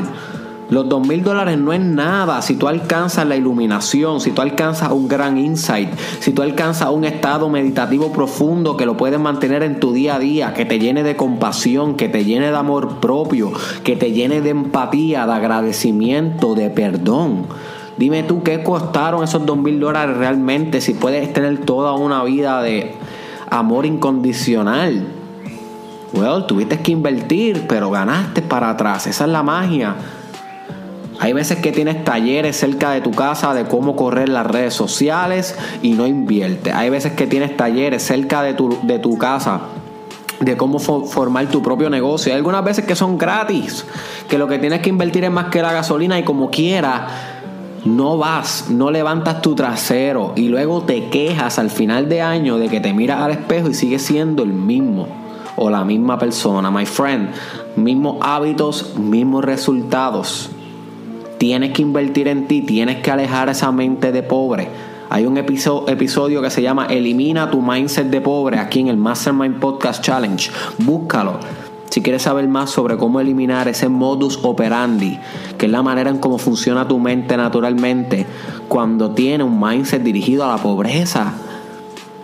Los 0.70 0.90
dos 0.90 1.06
mil 1.06 1.24
dólares 1.24 1.58
no 1.60 1.72
es 1.72 1.82
nada 1.82 2.42
si 2.42 2.56
tú 2.56 2.68
alcanzas 2.68 3.28
la 3.28 3.36
iluminación, 3.36 4.20
si 4.20 4.32
tú 4.32 4.42
alcanzas 4.42 4.92
un 4.92 5.08
gran 5.08 5.38
insight, 5.38 5.90
si 6.20 6.32
tú 6.32 6.42
alcanzas 6.42 6.90
un 6.90 7.04
estado 7.04 7.50
meditativo 7.50 8.12
profundo 8.12 8.76
que 8.76 8.86
lo 8.86 8.98
puedes 8.98 9.20
mantener 9.20 9.62
en 9.62 9.80
tu 9.80 9.94
día 9.94 10.16
a 10.16 10.20
día, 10.20 10.54
que 10.54 10.66
te 10.66 10.80
llene 10.80 11.04
de 11.04 11.16
compasión, 11.16 11.96
que 11.96 12.10
te 12.10 12.26
llene 12.26 12.50
de 12.50 12.58
amor 12.58 13.00
propio, 13.00 13.52
que 13.84 13.96
te 13.96 14.14
llene 14.14 14.42
de 14.42 14.50
empatía, 14.50 15.28
de 15.28 15.34
agradecimiento, 15.34 16.56
de 16.56 16.70
perdón. 16.70 17.46
Dime 17.98 18.24
tú 18.24 18.42
qué 18.42 18.64
costaron 18.64 19.24
esos 19.24 19.46
dos 19.46 19.58
mil 19.58 19.80
dólares 19.80 20.18
realmente 20.18 20.82
si 20.82 20.94
puedes 20.96 21.32
tener 21.34 21.60
toda 21.60 21.94
una 21.94 22.24
vida 22.24 22.64
de 22.64 22.96
amor 23.52 23.86
incondicional. 23.86 25.23
Well, 26.14 26.46
tuviste 26.46 26.80
que 26.80 26.92
invertir, 26.92 27.66
pero 27.68 27.90
ganaste 27.90 28.44
para 28.44 28.70
atrás. 28.70 29.08
Esa 29.08 29.26
es 29.26 29.32
la 29.32 29.42
magia. 29.42 29.96
Hay 31.20 31.34
veces 31.34 31.58
que 31.60 31.72
tienes 31.72 32.04
talleres 32.04 32.56
cerca 32.56 32.92
de 32.92 33.02
tu 33.02 33.12
casa 33.12 33.54
de 33.54 33.66
cómo 33.66 33.96
correr 33.96 34.30
las 34.30 34.46
redes 34.46 34.76
sociales 34.76 35.58
y 35.82 35.94
no 35.94 36.06
invierte. 36.06 36.72
Hay 36.72 36.90
veces 36.90 37.14
que 37.14 37.26
tienes 37.26 37.58
talleres 37.58 38.04
cerca 38.04 38.44
de 38.44 38.54
tu, 38.54 38.78
de 38.84 39.00
tu 39.00 39.18
casa 39.18 39.62
de 40.40 40.58
cómo 40.58 40.80
formar 40.80 41.48
tu 41.48 41.64
propio 41.64 41.90
negocio. 41.90 42.32
Hay 42.32 42.38
algunas 42.38 42.64
veces 42.64 42.86
que 42.86 42.96
son 42.96 43.18
gratis, 43.18 43.86
que 44.28 44.38
lo 44.38 44.48
que 44.48 44.60
tienes 44.60 44.82
que 44.82 44.90
invertir 44.90 45.24
es 45.24 45.32
más 45.32 45.46
que 45.46 45.62
la 45.62 45.72
gasolina 45.72 46.20
y 46.20 46.24
como 46.24 46.52
quiera, 46.52 47.08
no 47.86 48.18
vas, 48.18 48.70
no 48.70 48.92
levantas 48.92 49.42
tu 49.42 49.56
trasero 49.56 50.34
y 50.36 50.50
luego 50.50 50.84
te 50.84 51.10
quejas 51.10 51.60
al 51.60 51.70
final 51.70 52.10
de 52.10 52.22
año 52.22 52.58
de 52.58 52.70
que 52.70 52.82
te 52.82 52.94
miras 52.94 53.22
al 53.22 53.32
espejo 53.32 53.70
y 53.70 53.74
sigues 53.74 54.02
siendo 54.02 54.44
el 54.44 54.54
mismo 54.54 55.23
o 55.56 55.70
la 55.70 55.84
misma 55.84 56.18
persona, 56.18 56.72
my 56.72 56.86
friend. 56.86 57.30
Mismos 57.76 58.18
hábitos, 58.22 58.96
mismos 58.98 59.44
resultados. 59.44 60.50
Tienes 61.38 61.72
que 61.72 61.82
invertir 61.82 62.28
en 62.28 62.48
ti, 62.48 62.62
tienes 62.62 63.02
que 63.02 63.12
alejar 63.12 63.50
esa 63.50 63.72
mente 63.72 64.12
de 64.12 64.24
pobre. 64.24 64.70
Hay 65.10 65.26
un 65.26 65.38
episodio 65.38 66.42
que 66.42 66.50
se 66.50 66.62
llama 66.62 66.88
Elimina 66.88 67.52
tu 67.52 67.62
mindset 67.62 68.08
de 68.08 68.22
pobre 68.22 68.58
aquí 68.58 68.80
en 68.80 68.88
el 68.88 68.98
Mastermind 68.98 69.60
Podcast 69.60 70.04
Challenge. 70.04 70.50
Búscalo. 70.80 71.40
Si 71.90 72.02
quieres 72.02 72.24
saber 72.24 72.48
más 72.48 72.72
sobre 72.72 72.98
cómo 72.98 73.20
eliminar 73.20 73.68
ese 73.68 73.88
modus 73.88 74.40
operandi, 74.42 75.20
que 75.60 75.68
es 75.68 75.72
la 75.72 75.84
manera 75.84 76.10
en 76.10 76.18
cómo 76.18 76.40
funciona 76.40 76.88
tu 76.88 76.98
mente 76.98 77.38
naturalmente 77.38 78.26
cuando 78.68 79.12
tiene 79.12 79.44
un 79.44 79.62
mindset 79.62 80.02
dirigido 80.02 80.44
a 80.44 80.48
la 80.48 80.58
pobreza, 80.58 81.34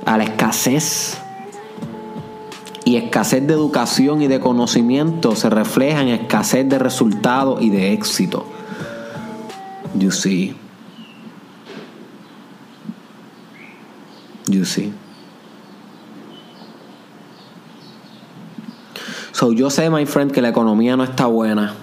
a 0.05 0.17
la 0.17 0.23
escasez, 0.23 1.21
y 2.85 2.95
escasez 2.95 3.45
de 3.45 3.53
educación 3.53 4.21
y 4.21 4.27
de 4.27 4.39
conocimiento 4.39 5.35
se 5.35 5.49
refleja 5.49 6.01
en 6.01 6.09
escasez 6.09 6.67
de 6.67 6.79
resultados 6.79 7.61
y 7.61 7.69
de 7.69 7.93
éxito. 7.93 8.45
You 9.95 10.11
see. 10.11 10.55
You 14.47 14.65
see. 14.65 14.93
So, 19.31 19.53
yo 19.53 19.69
sé, 19.69 19.89
my 19.89 20.05
friend, 20.05 20.31
que 20.31 20.41
la 20.41 20.49
economía 20.49 20.97
no 20.97 21.03
está 21.03 21.25
buena. 21.27 21.75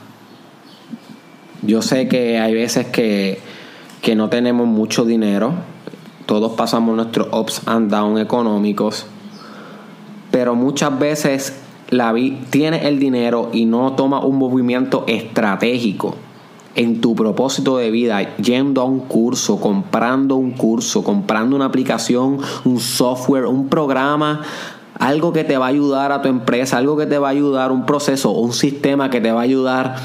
Yo 1.63 1.81
sé 1.83 2.07
que 2.07 2.39
hay 2.39 2.53
veces 2.55 2.87
que, 2.89 3.41
que 4.03 4.15
no 4.15 4.29
tenemos 4.29 4.67
mucho 4.67 5.05
dinero. 5.05 5.55
Todos 6.27 6.53
pasamos 6.53 6.97
nuestros 6.97 7.29
ups 7.33 7.63
and 7.67 7.91
downs 7.91 8.21
económicos 8.21 9.07
pero 10.47 10.55
muchas 10.55 10.97
veces 10.97 11.59
la 11.91 12.15
tiene 12.51 12.87
el 12.87 13.01
dinero 13.01 13.51
y 13.53 13.65
no 13.65 13.95
toma 13.95 14.25
un 14.25 14.39
movimiento 14.39 15.03
estratégico 15.09 16.15
en 16.77 17.01
tu 17.01 17.17
propósito 17.17 17.79
de 17.79 17.91
vida, 17.91 18.37
yendo 18.37 18.81
a 18.81 18.85
un 18.85 19.01
curso, 19.01 19.61
comprando 19.61 20.37
un 20.37 20.53
curso, 20.53 21.03
comprando 21.03 21.57
una 21.57 21.65
aplicación, 21.65 22.39
un 22.65 22.79
software, 22.79 23.47
un 23.47 23.67
programa, 23.67 24.43
algo 25.01 25.33
que 25.33 25.43
te 25.43 25.59
va 25.59 25.67
a 25.67 25.71
ayudar 25.71 26.13
a 26.13 26.23
tu 26.23 26.29
empresa, 26.29 26.77
algo 26.77 26.97
que 26.97 27.07
te 27.07 27.19
va 27.19 27.27
a 27.27 27.33
ayudar, 27.33 27.73
un 27.73 27.85
proceso, 27.85 28.31
un 28.31 28.53
sistema 28.53 29.11
que 29.11 29.21
te 29.21 29.33
va 29.33 29.41
a 29.41 29.43
ayudar 29.43 29.97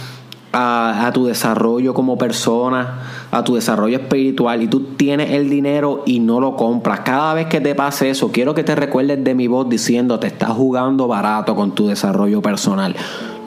a, 0.54 1.12
tu 1.14 1.26
desarrollo 1.26 1.94
como 1.94 2.18
persona, 2.18 3.00
a 3.32 3.44
tu 3.44 3.56
desarrollo 3.56 3.98
espiritual 3.98 4.62
y 4.62 4.68
tú 4.68 4.82
tienes 4.98 5.32
el 5.32 5.50
dinero 5.50 6.04
y 6.06 6.20
no 6.20 6.40
lo 6.40 6.56
compras. 6.56 7.02
Cada 7.02 7.34
vez 7.34 7.48
que 7.48 7.62
te 7.62 7.76
pase 7.76 8.10
eso, 8.10 8.32
quiero 8.32 8.54
que 8.54 8.64
te 8.64 8.76
recuerdes 8.76 9.24
de 9.24 9.36
mi 9.36 9.48
voz 9.48 9.70
diciendo 9.70 10.20
te 10.20 10.28
estás 10.28 10.52
jugando 10.52 11.08
barato 11.08 11.56
con 11.56 11.74
tu 11.74 11.88
desarrollo 11.88 12.42
personal. 12.42 12.96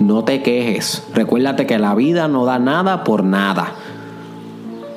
No 0.01 0.25
te 0.25 0.43
quejes. 0.43 1.05
Recuérdate 1.15 1.67
que 1.67 1.79
la 1.79 1.95
vida 1.95 2.27
no 2.29 2.45
da 2.45 2.59
nada 2.59 3.05
por 3.05 3.25
nada. 3.25 3.75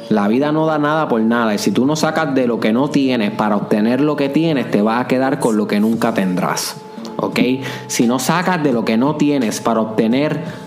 La 0.10 0.30
vida 0.30 0.54
no 0.54 0.66
da 0.66 0.80
nada 0.80 1.10
por 1.10 1.22
nada. 1.22 1.54
Y 1.54 1.58
si 1.58 1.72
tú 1.72 1.86
no 1.86 1.96
sacas 1.98 2.34
de 2.34 2.48
lo 2.48 2.60
que 2.60 2.72
no 2.72 2.90
tienes 2.90 3.32
para 3.32 3.58
obtener 3.58 4.00
lo 4.00 4.16
que 4.16 4.30
tienes, 4.30 4.72
te 4.72 4.82
vas 4.82 5.02
a 5.02 5.08
quedar 5.08 5.40
con 5.40 5.58
lo 5.58 5.68
que 5.68 5.80
nunca 5.82 6.14
tendrás. 6.14 6.78
¿Ok? 7.18 7.40
Si 7.88 8.08
no 8.08 8.20
sacas 8.20 8.64
de 8.64 8.72
lo 8.72 8.86
que 8.86 8.96
no 8.96 9.16
tienes 9.16 9.60
para 9.60 9.82
obtener 9.82 10.67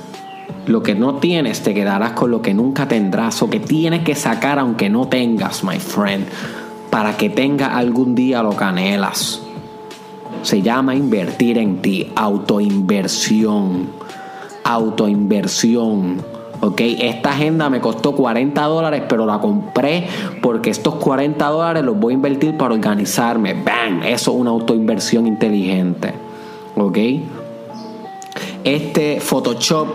lo 0.71 0.85
que 0.85 0.95
no 0.95 1.17
tienes, 1.17 1.63
te 1.63 1.75
quedarás 1.75 2.13
con 2.13 2.31
lo 2.31 2.43
que 2.43 2.55
nunca 2.55 2.87
tendrás 2.87 3.43
o 3.43 3.51
que 3.51 3.59
tienes 3.59 4.05
que 4.05 4.15
sacar 4.15 4.61
aunque 4.61 4.89
no 4.89 5.09
tengas, 5.09 5.65
my 5.65 5.81
friend, 5.81 6.27
para 6.91 7.17
que 7.17 7.29
tenga 7.29 7.77
algún 7.77 8.15
día 8.15 8.43
lo 8.43 8.57
que 8.57 8.65
anhelas. 8.65 9.43
Se 10.43 10.63
llama 10.63 10.95
invertir 10.95 11.59
en 11.59 11.83
ti, 11.83 12.13
autoinversión. 12.15 13.89
Autoinversión. 14.63 16.23
Ok, 16.61 16.81
esta 17.01 17.31
agenda 17.31 17.69
me 17.69 17.81
costó 17.81 18.15
40 18.15 18.63
dólares, 18.63 19.03
pero 19.09 19.27
la 19.27 19.41
compré 19.41 20.07
porque 20.41 20.71
estos 20.71 20.95
40 20.97 21.45
dólares 21.49 21.83
los 21.83 21.99
voy 21.99 22.13
a 22.13 22.17
invertir 22.17 22.57
para 22.57 22.75
organizarme. 22.75 23.55
¡Bam! 23.55 24.05
Eso 24.05 24.31
es 24.31 24.37
una 24.37 24.51
autoinversión 24.51 25.27
inteligente. 25.27 26.15
Ok 26.77 26.99
este 28.65 29.21
Photoshop 29.21 29.89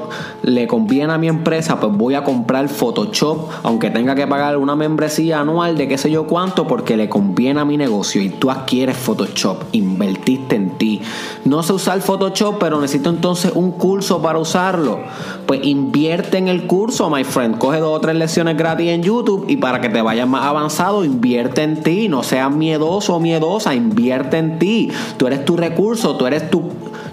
le 0.44 0.68
conviene 0.68 1.14
a 1.14 1.18
mi 1.18 1.28
empresa, 1.28 1.80
pues 1.80 1.94
voy 1.94 2.16
a 2.16 2.24
comprar 2.24 2.70
Photoshop, 2.70 3.50
aunque 3.64 3.90
tenga 3.90 4.16
que 4.16 4.28
pagar 4.28 4.58
una 4.58 4.76
membresía 4.76 5.40
anual 5.40 5.78
de 5.78 5.88
qué 5.88 5.98
sé 5.98 6.12
yo 6.12 6.28
cuánto, 6.28 6.68
porque 6.68 6.98
le 6.98 7.10
conviene 7.10 7.60
a 7.62 7.66
mi 7.66 7.78
negocio 7.78 8.22
y 8.22 8.30
tú 8.30 8.52
adquieres 8.52 8.98
Photoshop, 8.98 9.64
invertiste 9.72 10.56
en 10.56 10.72
ti. 10.78 11.02
No 11.46 11.64
sé 11.64 11.74
usar 11.74 12.02
Photoshop, 12.02 12.58
pero 12.60 12.80
necesito 12.80 13.10
entonces 13.10 13.52
un 13.56 13.72
curso 13.72 14.22
para 14.22 14.40
usarlo. 14.40 15.00
Pues 15.46 15.62
invierte 15.64 16.38
en 16.38 16.48
el 16.48 16.68
curso, 16.68 17.10
my 17.10 17.24
friend. 17.24 17.58
Coge 17.58 17.80
dos 17.80 17.98
o 17.98 18.02
tres 18.02 18.16
lecciones 18.16 18.58
gratis 18.58 18.90
en 18.90 19.04
YouTube 19.04 19.46
y 19.48 19.58
para 19.58 19.82
que 19.82 19.90
te 19.90 20.02
vayas 20.02 20.28
más 20.28 20.46
avanzado, 20.46 21.06
invierte 21.06 21.64
en 21.64 21.82
ti. 21.82 22.08
No 22.10 22.24
seas 22.24 22.54
miedoso 22.54 23.16
o 23.16 23.20
miedosa, 23.20 23.76
invierte 23.76 24.38
en 24.38 24.60
ti. 24.60 24.92
Tú 25.18 25.28
eres 25.28 25.46
tu 25.46 25.56
recurso, 25.56 26.16
tú 26.16 26.26
eres 26.26 26.50
tu, 26.50 26.64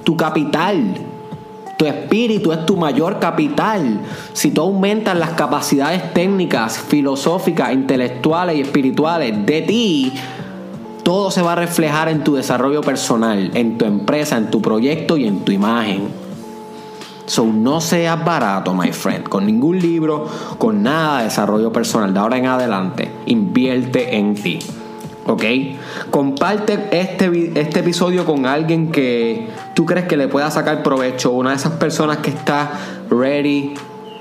tu 0.04 0.16
capital. 0.16 1.11
Tu 1.82 1.88
espíritu 1.88 2.52
es 2.52 2.64
tu 2.64 2.76
mayor 2.76 3.18
capital. 3.18 3.98
Si 4.34 4.52
tú 4.52 4.60
aumentas 4.60 5.18
las 5.18 5.30
capacidades 5.30 6.14
técnicas, 6.14 6.78
filosóficas, 6.78 7.72
intelectuales 7.72 8.54
y 8.54 8.60
espirituales 8.60 9.44
de 9.44 9.62
ti, 9.62 10.12
todo 11.02 11.32
se 11.32 11.42
va 11.42 11.54
a 11.54 11.56
reflejar 11.56 12.08
en 12.08 12.22
tu 12.22 12.36
desarrollo 12.36 12.82
personal, 12.82 13.50
en 13.54 13.78
tu 13.78 13.84
empresa, 13.84 14.36
en 14.36 14.48
tu 14.48 14.62
proyecto 14.62 15.16
y 15.16 15.26
en 15.26 15.40
tu 15.40 15.50
imagen. 15.50 16.06
So, 17.26 17.46
no 17.46 17.80
seas 17.80 18.24
barato, 18.24 18.72
my 18.74 18.92
friend, 18.92 19.28
con 19.28 19.44
ningún 19.44 19.80
libro, 19.80 20.28
con 20.58 20.84
nada 20.84 21.18
de 21.18 21.24
desarrollo 21.24 21.72
personal. 21.72 22.14
De 22.14 22.20
ahora 22.20 22.38
en 22.38 22.46
adelante, 22.46 23.10
invierte 23.26 24.16
en 24.16 24.34
ti. 24.34 24.60
¿Ok? 25.26 25.44
Comparte 26.10 26.88
este, 26.90 27.52
este 27.54 27.80
episodio 27.80 28.24
con 28.24 28.46
alguien 28.46 28.90
que 28.90 29.48
tú 29.74 29.86
crees 29.86 30.06
que 30.06 30.16
le 30.16 30.28
pueda 30.28 30.50
sacar 30.50 30.82
provecho. 30.82 31.30
Una 31.30 31.50
de 31.50 31.56
esas 31.56 31.72
personas 31.72 32.18
que 32.18 32.30
está 32.30 32.72
ready 33.08 33.74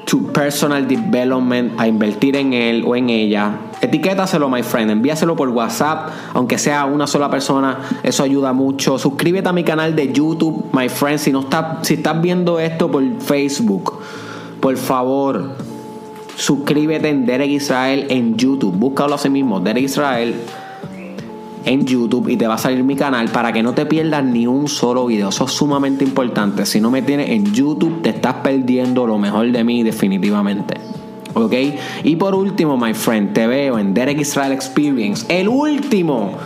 to 0.05 0.19
personal 0.33 0.85
development, 0.87 1.79
a 1.79 1.87
invertir 1.87 2.35
en 2.35 2.53
él 2.53 2.83
o 2.85 2.95
en 2.95 3.09
ella. 3.09 3.53
Etiquétaselo, 3.81 4.49
my 4.49 4.61
friend. 4.61 4.91
Envíaselo 4.91 5.35
por 5.35 5.49
WhatsApp, 5.49 6.09
aunque 6.33 6.57
sea 6.57 6.85
una 6.85 7.07
sola 7.07 7.29
persona. 7.29 7.79
Eso 8.03 8.23
ayuda 8.23 8.53
mucho. 8.53 8.99
Suscríbete 8.99 9.49
a 9.49 9.53
mi 9.53 9.63
canal 9.63 9.95
de 9.95 10.11
YouTube, 10.11 10.65
my 10.73 10.89
friend. 10.89 11.17
Si, 11.17 11.31
no 11.31 11.41
está, 11.41 11.79
si 11.81 11.95
estás 11.95 12.21
viendo 12.21 12.59
esto 12.59 12.91
por 12.91 13.03
Facebook, 13.21 13.99
por 14.59 14.77
favor, 14.77 15.55
suscríbete 16.35 17.09
en 17.09 17.25
Derek 17.25 17.49
Israel 17.49 18.05
en 18.09 18.35
YouTube. 18.35 18.75
Búscalo 18.75 19.15
así 19.15 19.29
mismo, 19.29 19.59
Derek 19.59 19.85
Israel 19.85 20.35
en 21.65 21.85
YouTube 21.85 22.29
y 22.29 22.37
te 22.37 22.47
va 22.47 22.55
a 22.55 22.57
salir 22.57 22.83
mi 22.83 22.95
canal 22.95 23.29
para 23.29 23.51
que 23.53 23.63
no 23.63 23.73
te 23.73 23.85
pierdas 23.85 24.23
ni 24.23 24.47
un 24.47 24.67
solo 24.67 25.05
video. 25.05 25.29
Eso 25.29 25.45
es 25.45 25.51
sumamente 25.51 26.03
importante. 26.03 26.65
Si 26.65 26.81
no 26.81 26.91
me 26.91 27.01
tienes 27.01 27.29
en 27.29 27.53
YouTube, 27.53 28.01
te 28.01 28.09
estás 28.09 28.35
perdiendo 28.35 29.05
lo 29.05 29.17
mejor 29.17 29.51
de 29.51 29.63
mí 29.63 29.83
definitivamente. 29.83 30.75
¿Ok? 31.33 31.53
Y 32.03 32.15
por 32.17 32.35
último, 32.35 32.77
my 32.77 32.93
friend, 32.93 33.33
te 33.33 33.47
veo 33.47 33.79
en 33.79 33.93
Derek 33.93 34.19
Israel 34.19 34.51
Experience, 34.51 35.25
el 35.29 35.47
último 35.47 36.37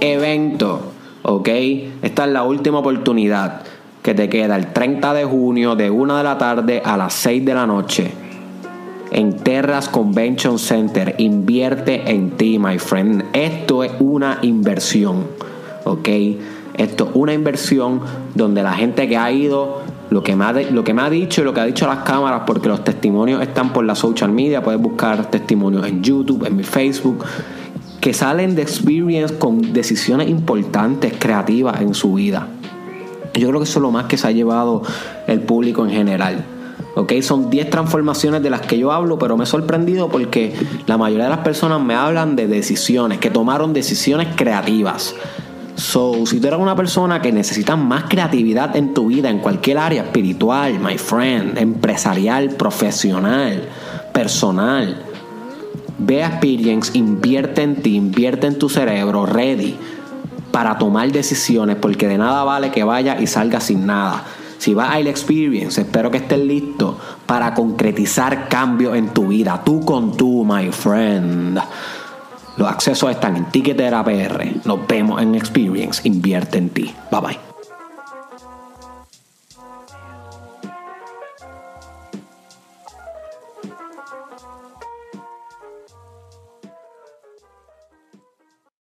evento. 0.00 0.92
¿Ok? 1.22 1.48
Esta 2.02 2.24
es 2.24 2.32
la 2.32 2.42
última 2.42 2.78
oportunidad 2.78 3.62
que 4.02 4.14
te 4.14 4.28
queda 4.28 4.56
el 4.56 4.72
30 4.72 5.14
de 5.14 5.24
junio 5.24 5.76
de 5.76 5.90
1 5.90 6.16
de 6.16 6.22
la 6.22 6.38
tarde 6.38 6.82
a 6.84 6.96
las 6.96 7.14
6 7.14 7.44
de 7.44 7.54
la 7.54 7.66
noche 7.66 8.27
en 9.10 9.36
Terras 9.36 9.88
Convention 9.88 10.58
Center. 10.58 11.14
Invierte 11.18 12.10
en 12.10 12.32
ti, 12.32 12.58
my 12.58 12.78
friend. 12.78 13.24
Esto 13.32 13.84
es 13.84 13.92
una 14.00 14.38
inversión, 14.42 15.26
¿ok? 15.84 16.08
Esto 16.74 17.08
es 17.08 17.10
una 17.14 17.32
inversión 17.32 18.00
donde 18.34 18.62
la 18.62 18.72
gente 18.72 19.08
que 19.08 19.16
ha 19.16 19.32
ido, 19.32 19.82
lo 20.10 20.22
que, 20.22 20.36
me 20.36 20.44
ha, 20.44 20.52
lo 20.52 20.84
que 20.84 20.94
me 20.94 21.02
ha 21.02 21.10
dicho 21.10 21.40
y 21.40 21.44
lo 21.44 21.52
que 21.52 21.60
ha 21.60 21.66
dicho 21.66 21.86
las 21.86 21.98
cámaras, 21.98 22.42
porque 22.46 22.68
los 22.68 22.84
testimonios 22.84 23.42
están 23.42 23.72
por 23.72 23.84
la 23.84 23.94
social 23.94 24.30
media, 24.30 24.62
puedes 24.62 24.80
buscar 24.80 25.30
testimonios 25.30 25.86
en 25.86 26.02
YouTube, 26.02 26.46
en 26.46 26.56
mi 26.56 26.62
Facebook, 26.62 27.24
que 28.00 28.14
salen 28.14 28.54
de 28.54 28.62
experience 28.62 29.38
con 29.38 29.72
decisiones 29.72 30.28
importantes, 30.28 31.14
creativas 31.18 31.80
en 31.80 31.94
su 31.94 32.14
vida. 32.14 32.46
Yo 33.34 33.48
creo 33.48 33.60
que 33.60 33.64
eso 33.64 33.78
es 33.78 33.82
lo 33.82 33.90
más 33.90 34.06
que 34.06 34.16
se 34.16 34.26
ha 34.26 34.30
llevado 34.30 34.82
el 35.26 35.40
público 35.40 35.84
en 35.84 35.90
general. 35.90 36.44
Son 37.22 37.50
10 37.50 37.70
transformaciones 37.70 38.42
de 38.42 38.50
las 38.50 38.62
que 38.62 38.78
yo 38.78 38.92
hablo, 38.92 39.18
pero 39.18 39.36
me 39.36 39.44
he 39.44 39.46
sorprendido 39.46 40.08
porque 40.08 40.54
la 40.86 40.96
mayoría 40.96 41.24
de 41.24 41.30
las 41.30 41.40
personas 41.40 41.80
me 41.80 41.94
hablan 41.94 42.36
de 42.36 42.46
decisiones, 42.46 43.18
que 43.18 43.30
tomaron 43.30 43.72
decisiones 43.72 44.28
creativas. 44.36 45.14
So, 45.76 46.26
si 46.26 46.40
tú 46.40 46.48
eres 46.48 46.58
una 46.58 46.74
persona 46.74 47.22
que 47.22 47.30
necesita 47.30 47.76
más 47.76 48.04
creatividad 48.08 48.74
en 48.76 48.94
tu 48.94 49.06
vida, 49.06 49.30
en 49.30 49.38
cualquier 49.38 49.78
área, 49.78 50.02
espiritual, 50.02 50.80
my 50.80 50.98
friend, 50.98 51.56
empresarial, 51.56 52.50
profesional, 52.56 53.68
personal, 54.12 55.00
ve 55.98 56.24
a 56.24 56.28
Experience, 56.28 56.90
invierte 56.98 57.62
en 57.62 57.76
ti, 57.76 57.94
invierte 57.94 58.48
en 58.48 58.58
tu 58.58 58.68
cerebro, 58.68 59.24
ready, 59.24 59.76
para 60.50 60.78
tomar 60.78 61.12
decisiones, 61.12 61.76
porque 61.76 62.08
de 62.08 62.18
nada 62.18 62.42
vale 62.42 62.72
que 62.72 62.82
vaya 62.82 63.20
y 63.20 63.28
salga 63.28 63.60
sin 63.60 63.86
nada. 63.86 64.24
Si 64.58 64.74
vas 64.74 64.90
a 64.90 65.00
la 65.00 65.10
experience, 65.10 65.80
espero 65.80 66.10
que 66.10 66.18
estés 66.18 66.38
listo 66.38 66.98
para 67.26 67.54
concretizar 67.54 68.48
cambios 68.48 68.96
en 68.96 69.08
tu 69.10 69.28
vida. 69.28 69.62
Tú 69.64 69.84
con 69.84 70.16
tú, 70.16 70.44
my 70.44 70.70
friend. 70.72 71.58
Los 72.56 72.68
accesos 72.68 73.10
están 73.10 73.36
en 73.36 73.44
Ticketera 73.46 74.02
PR. 74.04 74.44
Nos 74.64 74.86
vemos 74.86 75.22
en 75.22 75.36
Experience. 75.36 76.00
Invierte 76.04 76.58
en 76.58 76.70
ti. 76.70 76.92
Bye 77.10 77.20
bye. 77.20 77.47